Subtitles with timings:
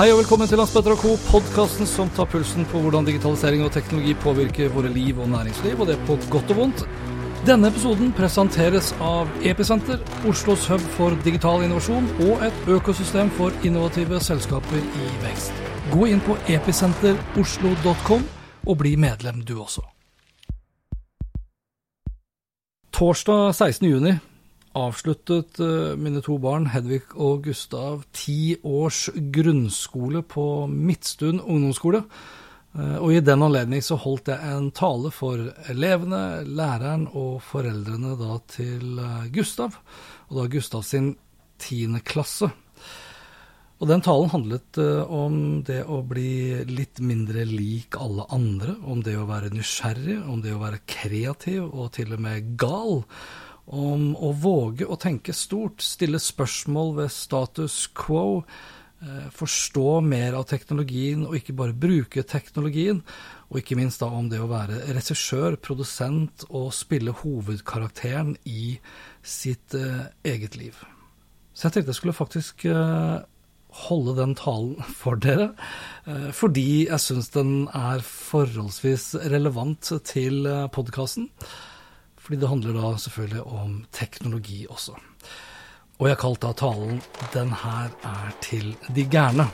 [0.00, 4.14] Hei og velkommen til og Co., podkasten som tar pulsen på hvordan digitalisering og teknologi
[4.22, 6.84] påvirker våre liv og næringsliv, og det på godt og vondt.
[7.44, 14.22] Denne episoden presenteres av Episenter, Oslos hub for digital innovasjon og et økosystem for innovative
[14.24, 15.52] selskaper i vekst.
[15.92, 18.24] Gå inn på episenteroslo.com
[18.72, 19.84] og bli medlem du også.
[22.96, 24.29] Torsdag 16.
[24.78, 32.04] avsluttet eh, mine to barn, Hedvig og Gustav, ti års grunnskole på Midtstuen ungdomsskole.
[32.78, 38.16] Eh, Og i den anledning så holdt jeg en tale for elevene, læreren og foreldrene
[38.20, 39.74] da til eh, Gustav,
[40.30, 41.16] og da Gustav sin
[41.58, 42.50] tiende klasse.
[43.80, 44.76] Og den talen handlet
[45.08, 50.42] om det å bli litt mindre lik alle andre, om det å være nysgjerrig, om
[50.44, 53.00] det å være kreativ og til og med gal,
[53.70, 58.42] om å våge å tenke stort, stille spørsmål ved status quo,
[59.02, 63.02] eh, forstå mer av teknologien og ikke bare bruke teknologien,
[63.50, 68.78] og ikke minst da om det å være regissør, produsent og spille hovedkarakteren i
[69.22, 70.74] sitt eh, eget liv.
[71.54, 73.22] Så jeg tenkte jeg skulle faktisk eh,
[73.86, 75.52] holde den talen for dere,
[76.34, 80.42] fordi jeg syns den er forholdsvis relevant til
[80.74, 81.28] podkasten.
[82.30, 84.92] Fordi det handler da selvfølgelig om teknologi også.
[85.98, 87.00] Og jeg har kalt da talen
[87.32, 89.50] 'Den her er til de gærne'.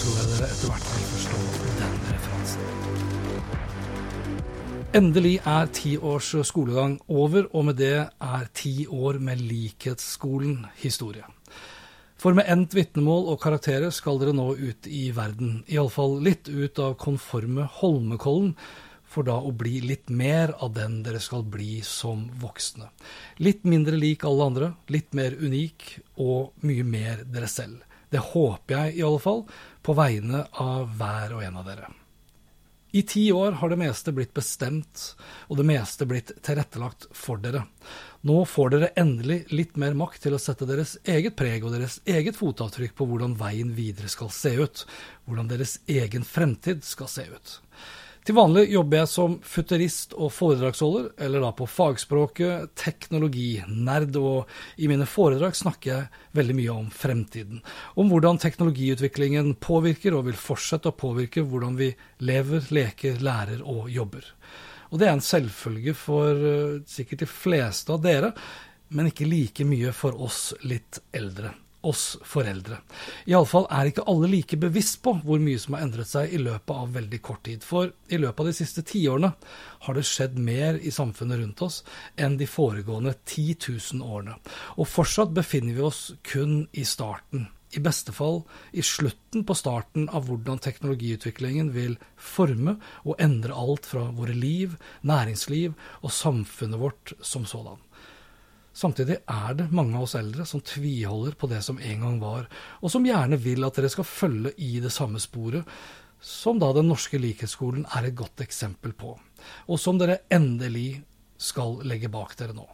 [0.00, 1.38] Tror jeg dere etter hvert vil forstå
[1.80, 2.60] den referansen.
[4.94, 11.24] Endelig er ti års skolegang over, og med det er ti år med likhetsskolen historie.
[12.18, 16.78] For med endt vitnemål og karakterer skal dere nå ut i verden, iallfall litt ut
[16.78, 18.56] av konforme Holmenkollen,
[19.10, 22.90] for da å bli litt mer av den dere skal bli som voksne.
[23.42, 25.88] Litt mindre lik alle andre, litt mer unik
[26.22, 27.82] og mye mer dere selv.
[28.10, 29.44] Det håper jeg i alle fall,
[29.82, 31.90] på vegne av hver og en av dere.
[32.90, 35.12] I ti år har det meste blitt bestemt,
[35.46, 37.62] og det meste blitt tilrettelagt for dere.
[38.26, 42.00] Nå får dere endelig litt mer makt til å sette deres eget preg og deres
[42.02, 44.82] eget fotavtrykk på hvordan veien videre skal se ut,
[45.24, 47.54] hvordan deres egen fremtid skal se ut.
[48.30, 54.86] Til vanlig jobber jeg som futurist og foredragsholder, eller da på fagspråket teknologinerd, og i
[54.86, 57.58] mine foredrag snakker jeg veldig mye om fremtiden.
[57.98, 61.88] Om hvordan teknologiutviklingen påvirker og vil fortsette å påvirke hvordan vi
[62.22, 64.28] lever, leker, lærer og jobber.
[64.92, 68.30] Og det er en selvfølge for uh, sikkert de fleste av dere,
[68.94, 71.50] men ikke like mye for oss litt eldre
[71.86, 72.80] oss foreldre.
[73.30, 76.74] Iallfall er ikke alle like bevisst på hvor mye som har endret seg i løpet
[76.74, 77.64] av veldig kort tid.
[77.66, 79.32] For i løpet av de siste tiårene
[79.86, 81.80] har det skjedd mer i samfunnet rundt oss
[82.20, 83.56] enn de foregående 10
[83.94, 84.36] 000 årene.
[84.76, 87.48] Og fortsatt befinner vi oss kun i starten.
[87.70, 88.40] I beste fall
[88.74, 94.74] i slutten på starten av hvordan teknologiutviklingen vil forme og endre alt fra våre liv,
[95.06, 97.78] næringsliv og samfunnet vårt som sådan.
[98.80, 102.46] Samtidig er det mange av oss eldre som tviholder på det som en gang var,
[102.80, 105.66] og som gjerne vil at dere skal følge i det samme sporet,
[106.20, 109.14] som da Den norske likhetsskolen er et godt eksempel på,
[109.68, 111.02] og som dere endelig
[111.40, 112.66] skal legge bak dere nå.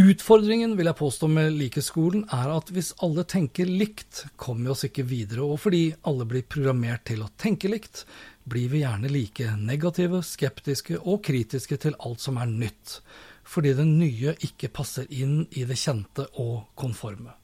[0.00, 4.86] Utfordringen vil jeg påstå med likhetsskolen er at hvis alle tenker likt, kommer vi oss
[4.88, 8.06] ikke videre, og fordi alle blir programmert til å tenke likt,
[8.48, 12.96] blir vi gjerne like negative, skeptiske og kritiske til alt som er nytt
[13.52, 17.36] fordi det nye ikke passer inn i det kjente og konforme.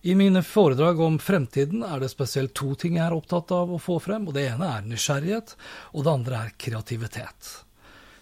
[0.00, 3.80] I mine foredrag om fremtiden er det spesielt to ting jeg er opptatt av å
[3.80, 5.52] få frem, og det ene er nysgjerrighet,
[5.92, 7.50] og det andre er kreativitet.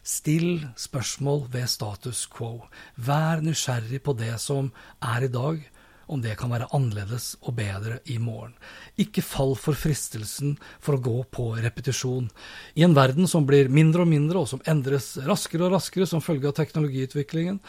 [0.02, 2.64] Still spørsmål ved status quo.
[2.96, 4.72] Vær nysgjerrig på det som
[5.04, 5.62] er i dag,
[6.08, 8.54] om det kan være annerledes og bedre i morgen.
[9.00, 12.30] Ikke fall for fristelsen for å gå på repetisjon.
[12.74, 16.24] I en verden som blir mindre og mindre, og som endres raskere og raskere som
[16.24, 17.60] følge av teknologiutviklingen,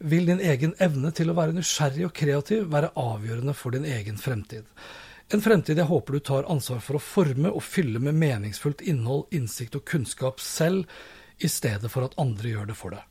[0.00, 4.16] vil din egen evne til å være nysgjerrig og kreativ være avgjørende for din egen
[4.20, 4.64] fremtid.
[5.30, 9.28] En fremtid jeg håper du tar ansvar for å forme og fylle med meningsfullt innhold,
[9.30, 10.88] innsikt og kunnskap selv,
[11.40, 13.09] i stedet for at andre gjør det for deg.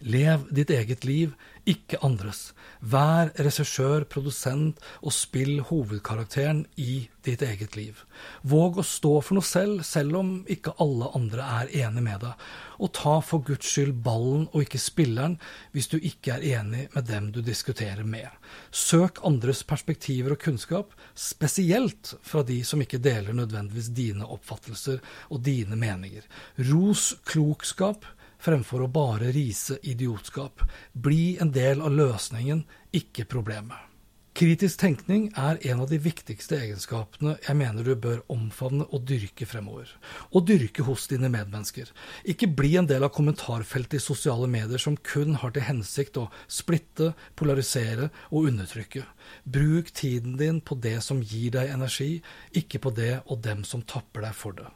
[0.00, 1.32] Lev ditt eget liv,
[1.66, 2.52] ikke andres.
[2.80, 7.98] Vær regissør, produsent, og spill hovedkarakteren i ditt eget liv.
[8.46, 12.44] Våg å stå for noe selv, selv om ikke alle andre er enig med deg.
[12.78, 15.34] Og ta for Guds skyld ballen og ikke spilleren
[15.74, 18.30] hvis du ikke er enig med dem du diskuterer med.
[18.70, 25.42] Søk andres perspektiver og kunnskap, spesielt fra de som ikke deler nødvendigvis dine oppfattelser og
[25.42, 26.22] dine meninger.
[26.70, 28.06] Ros klokskap
[28.38, 30.62] fremfor å bare rise idiotskap.
[30.92, 32.64] Bli en del av løsningen,
[32.94, 33.87] ikke problemet.
[34.36, 39.48] Kritisk tenkning er en av de viktigste egenskapene jeg mener du bør omfavne og dyrke
[39.48, 39.90] fremover.
[40.30, 41.90] Og dyrke hos dine medmennesker.
[42.28, 46.28] Ikke bli en del av kommentarfeltet i sosiale medier som kun har til hensikt å
[46.46, 49.02] splitte, polarisere og undertrykke.
[49.44, 52.20] Bruk tiden din på det som gir deg energi,
[52.56, 54.68] ikke på det og dem som tapper deg for det.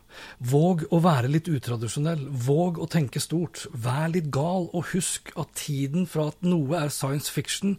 [0.53, 5.55] Våg å være litt utradisjonell, våg å tenke stort, vær litt gal, og husk at
[5.57, 7.79] tiden fra at noe er science fiction,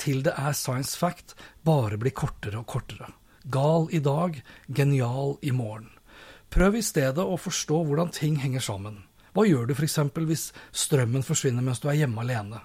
[0.00, 3.10] til det er science fact, bare blir kortere og kortere.
[3.44, 5.90] Gal i dag, genial i morgen.
[6.54, 9.02] Prøv i stedet å forstå hvordan ting henger sammen.
[9.34, 9.98] Hva gjør du f.eks.
[10.14, 12.60] hvis strømmen forsvinner mens du er hjemme alene?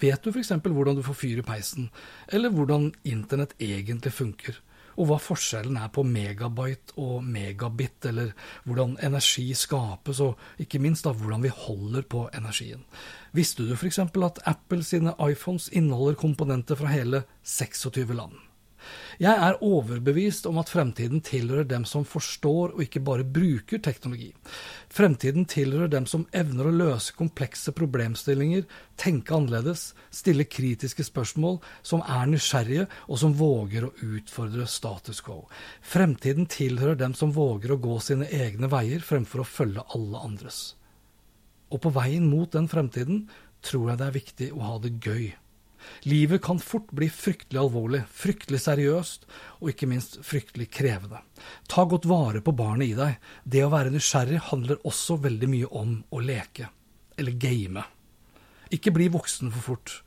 [0.00, 0.54] Vet du f.eks.
[0.64, 1.90] hvordan du får fyr i peisen,
[2.32, 4.56] eller hvordan internett egentlig funker?
[4.98, 8.32] Og hva forskjellen er på megabyte og megabit, eller
[8.66, 12.82] hvordan energi skapes, og ikke minst da hvordan vi holder på energien.
[13.32, 14.00] Visste du f.eks.
[14.02, 18.47] at Apple sine iPhones inneholder komponenter fra hele 26 land?
[19.18, 24.28] Jeg er overbevist om at fremtiden tilhører dem som forstår og ikke bare bruker teknologi.
[24.94, 28.62] Fremtiden tilhører dem som evner å løse komplekse problemstillinger,
[29.00, 35.42] tenke annerledes, stille kritiske spørsmål, som er nysgjerrige og som våger å utfordre status quo.
[35.82, 40.62] Fremtiden tilhører dem som våger å gå sine egne veier fremfor å følge alle andres.
[41.74, 43.26] Og på veien mot den fremtiden
[43.66, 45.32] tror jeg det er viktig å ha det gøy.
[46.08, 49.28] Livet kan fort bli fryktelig alvorlig, fryktelig seriøst,
[49.60, 51.20] og ikke minst fryktelig krevende.
[51.70, 53.20] Ta godt vare på barnet i deg.
[53.44, 56.70] Det å være nysgjerrig handler også veldig mye om å leke.
[57.18, 57.84] Eller game.
[58.74, 60.00] Ikke bli voksen for fort.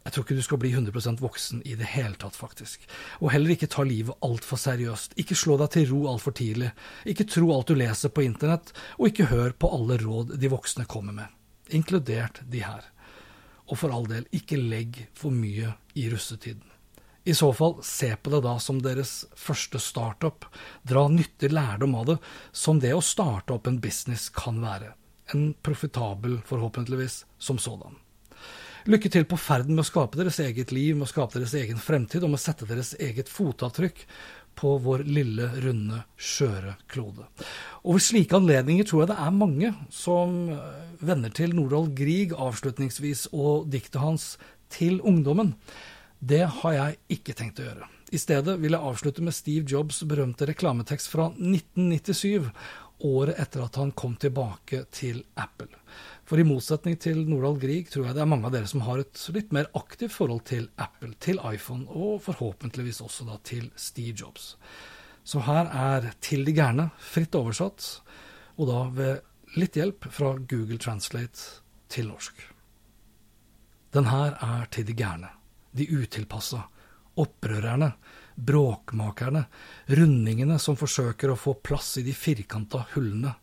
[0.00, 2.86] Jeg tror ikke du skal bli 100% voksen i det hele tatt, faktisk.
[3.20, 5.18] Og heller ikke ta livet altfor seriøst.
[5.20, 6.70] Ikke slå deg til ro altfor tidlig.
[7.10, 10.88] Ikke tro alt du leser på internett, og ikke hør på alle råd de voksne
[10.88, 11.36] kommer med.
[11.76, 12.88] Inkludert de her.
[13.70, 16.66] Og for all del, ikke legg for mye i russetiden.
[17.24, 20.46] I så fall, se på det da som deres første startup.
[20.82, 22.16] Dra nyttig lærdom av det,
[22.50, 24.94] som det å starte opp en business kan være.
[25.36, 27.98] En profitabel, forhåpentligvis, som sådan.
[28.88, 31.78] Lykke til på ferden med å skape deres eget liv, med å skape deres egen
[31.78, 34.06] fremtid og med å sette deres eget fotavtrykk
[34.60, 37.24] på vår lille, runde, skjøre klode.
[37.84, 40.34] Og ved slike anledninger tror jeg det er mange som
[41.00, 44.34] vender til Nordahl Grieg avslutningsvis og diktet hans
[44.72, 45.54] til ungdommen.
[46.20, 47.88] Det har jeg ikke tenkt å gjøre.
[48.12, 52.50] I stedet vil jeg avslutte med Steve Jobs berømte reklametekst fra 1997,
[53.06, 55.70] året etter at han kom tilbake til Apple.
[56.30, 59.00] For i motsetning til Nordahl Grieg tror jeg det er mange av dere som har
[59.02, 64.14] et litt mer aktivt forhold til Apple, til iPhone, og forhåpentligvis også da til Steve
[64.14, 64.52] Jobs.
[65.26, 67.88] Så her er Til de gærne fritt oversatt,
[68.62, 72.46] og da ved litt hjelp fra Google Translate til norsk.
[73.90, 75.34] Den her er til de gærne,
[75.74, 76.62] de utilpassa,
[77.18, 77.90] opprørerne,
[78.38, 79.48] bråkmakerne,
[79.98, 83.34] rundingene som forsøker å få plass i de firkanta hullene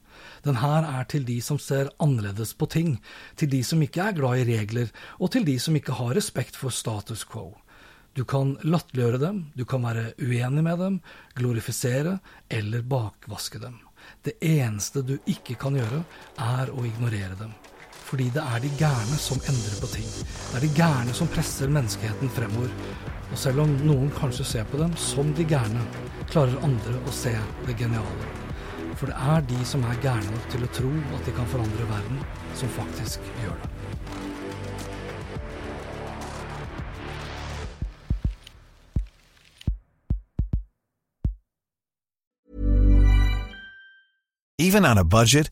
[0.46, 2.98] den her er til de som ser annerledes på ting,
[3.36, 6.60] til de som ikke er glad i regler, og til de som ikke har respekt
[6.60, 7.52] for status quo.
[8.18, 11.02] Du kan latterliggjøre dem, du kan være uenig med dem,
[11.38, 12.18] glorifisere
[12.50, 13.78] eller bakvaske dem.
[14.26, 16.02] Det eneste du ikke kan gjøre,
[16.42, 17.54] er å ignorere dem.
[18.08, 20.08] Fordi det er de gærne som endrer på ting.
[20.08, 22.74] Det er de gærne som presser menneskeheten fremover.
[23.28, 25.84] Og selv om noen kanskje ser på dem som de gærne,
[26.32, 27.36] klarer andre å se
[27.68, 28.47] det geniale.
[28.98, 31.86] For det er de som er gærne nok til å tro at de kan forandre
[31.90, 32.22] verden,
[32.58, 33.70] som faktisk gjør det.
[44.60, 45.52] Even on a budget.